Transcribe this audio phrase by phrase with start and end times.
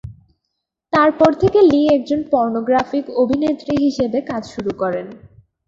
[0.93, 5.05] তারপর থেকে লি একজন পর্নোগ্রাফিক অভিনেত্রী হিসেবে কাজ শুরু করেন।